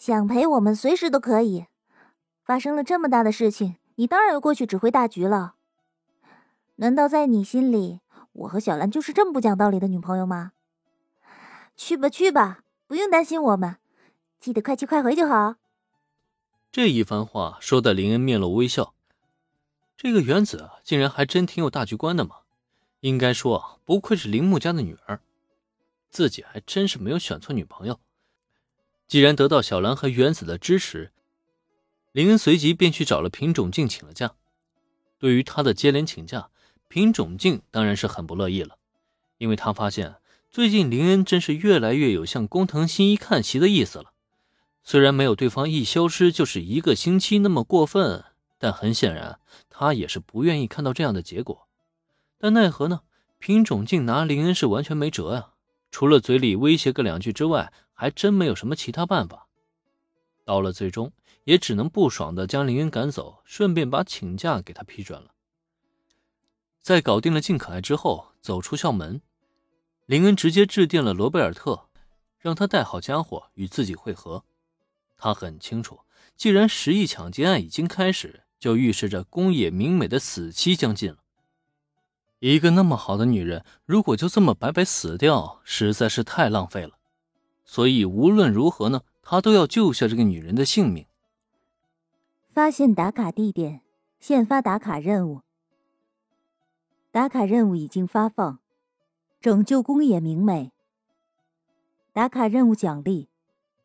[0.00, 1.66] 想陪我们随时都可以。
[2.42, 5.56] 发生了这么大的事情，你当然要过去指挥大局了。
[6.76, 8.00] 难道在你心里，
[8.32, 10.52] 我和小兰就是这么不讲道理的女朋友吗？
[11.76, 13.76] 去吧去吧，不用担心我们，
[14.40, 15.56] 记得快去快回就好。
[16.72, 18.94] 这一番话说的林恩面露微笑。
[19.98, 22.36] 这个原子，竟然还真挺有大局观的嘛！
[23.00, 25.20] 应该说，不愧是铃木家的女儿，
[26.08, 28.00] 自己还真是没有选错女朋友。
[29.10, 31.10] 既然得到小兰和原子的支持，
[32.12, 34.34] 林恩随即便去找了品种静请了假。
[35.18, 36.50] 对于他的接连请假，
[36.86, 38.76] 品种静当然是很不乐意了，
[39.38, 40.14] 因为他发现
[40.48, 44.12] 最近林恩真是越来越有向工藤新一看齐的意思了。
[44.84, 48.22] 虽然没有对方一消失就是一个星期那么过分，
[48.58, 51.66] 但很显然他也是不愿意看到这样的结果。
[52.38, 53.00] 但奈何呢？
[53.40, 55.48] 品种静拿林恩是完全没辙呀，
[55.90, 57.72] 除了嘴里威胁个两句之外。
[58.00, 59.46] 还真没有什么其他办法，
[60.46, 61.12] 到了最终
[61.44, 65.34] 也只能不爽的将林恩赶走，顺便把请假给他批准了。
[66.80, 69.20] 在搞定了静可爱之后，走出校门，
[70.06, 71.90] 林恩直接致电了罗贝尔特，
[72.38, 74.44] 让他带好家伙与自己会合。
[75.18, 76.00] 他很清楚，
[76.36, 81.18] 既然十亿抢劫案已经开始，就预示着宫野明美的死期将近了。
[82.40, 86.98] 一个那么好的女人，如果就这么白白死掉，实在是太浪费了。
[87.66, 91.06] 所以无论如何呢，他都要救下这个女人的性命。
[92.52, 93.82] 发现打卡地点，
[94.18, 95.42] 现发打卡任务。
[97.12, 98.58] 打卡任务已经发放，
[99.40, 100.72] 拯救宫野明美。
[102.12, 103.28] 打卡任务奖励：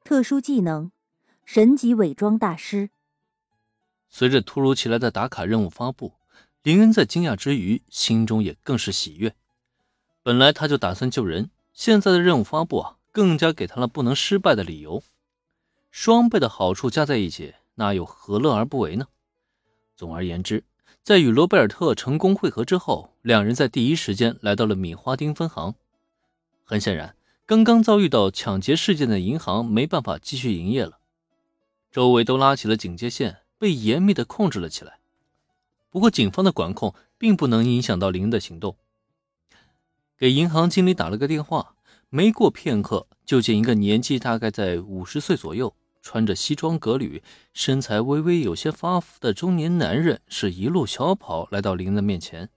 [0.05, 0.91] 特殊技能，
[1.43, 2.89] 神级伪装大师。
[4.07, 6.13] 随着突如其来的打卡任务发布，
[6.66, 9.35] 林恩在惊讶之余，心中也更是喜悦。
[10.23, 12.97] 本来他就打算救人，现在的任务发布啊。
[13.11, 15.02] 更加给他了不能失败的理由，
[15.89, 19.07] 双倍的好处加在一起，那又何乐而不为呢？
[19.95, 20.66] 总而言之，
[21.02, 25.75] 在与罗贝尔特成功会合之后，两人在第一时间来到了米花町分行。
[26.66, 30.97] 很显然，刚刚遭遇到抢劫事件的银行没办法继续营业了，
[31.89, 35.00] 周围都拉起了警戒线，被严密的控制了起来。
[35.95, 38.75] 不过，警方的管控并不能影响到林的行动。
[40.17, 41.78] 给银行经理打了个电话。
[42.09, 47.23] 没过片刻，就见一个年纪大概在五十岁左右、穿着西装革履、
[47.53, 52.50] 身材微微有些发福的中年男人，是一路小跑来到林的面前。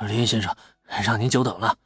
[0.00, 0.54] 林先生，
[1.02, 1.78] 让您久等了。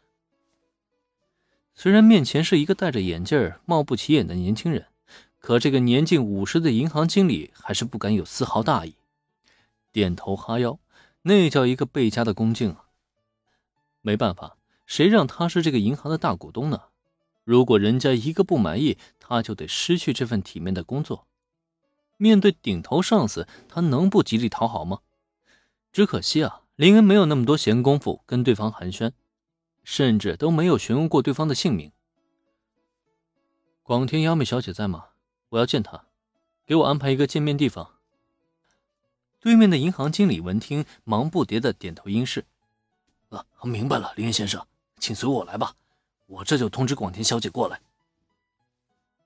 [1.77, 4.87] 虽然面前是一个戴着眼镜、貌不起眼的年轻人，
[5.39, 8.97] 可这个年近五十的银行经理还是不敢有丝毫大意，
[9.97, 10.79] 点头哈腰，
[11.23, 12.85] 那叫一个倍加的恭敬啊！
[14.03, 14.59] 没办法。
[14.85, 16.83] 谁让他是这个银行的大股东呢？
[17.45, 21.27] 如果人家一个不满意，他就得失去这份体面的工作。
[22.19, 25.01] 面对顶头上司，他能不极力讨好吗？
[25.91, 29.13] 只可惜啊，林恩没有那么多闲工夫跟对方寒暄，
[29.83, 31.91] 甚至都没有询问过对方的姓名。
[33.83, 35.07] 广田雅美小姐在吗？
[35.49, 36.05] 我要见她，
[36.67, 37.96] 给我安排一个见面地方。
[39.41, 42.45] 对面的银行经理闻听，忙不迭的点头应是。
[43.29, 44.65] 啊，明白了，林恩先生。
[44.99, 45.75] 请随我来吧，
[46.27, 47.81] 我这就通知广田小姐过来。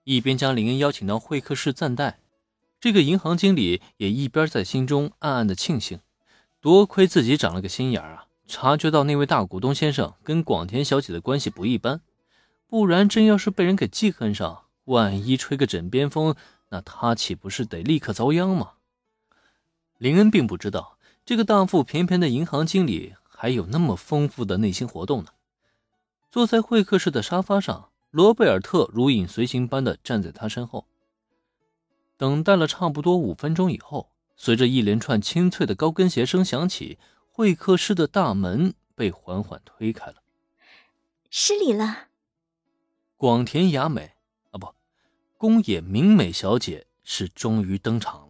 [0.05, 2.19] 一边将林恩邀请到会客室暂待，
[2.81, 6.01] 这个银行经理也一边在心中暗暗的庆幸，
[6.61, 12.01] 多亏自己长了个心眼啊，察觉到那位大股东先生跟广田小姐的关系不一般，
[12.67, 16.35] 不然真要是被人给记恨上，万一吹个枕边风，
[16.71, 18.73] 那他岂不是得立刻遭殃吗？
[20.01, 20.97] 林恩并不知道，
[21.27, 25.33] 这个大腹便便的银行经理还有那么丰富的内心活动呢。
[26.31, 30.87] 坐在会客室的沙发上，罗贝尔特如影随形般的站在他身后。
[32.17, 40.23] 等待了差不多五分钟以后，随着一连串清脆的高跟鞋声响起，会客室的大门被缓缓推开了。
[41.29, 42.09] 失礼了，
[43.19, 44.13] 广田雅美
[44.51, 44.75] 啊，不，
[45.37, 48.30] 宫野明美小姐是终于登场